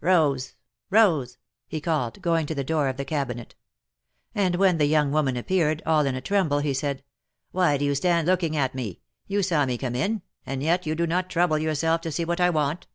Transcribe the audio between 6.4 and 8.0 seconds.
he said: '^Why do you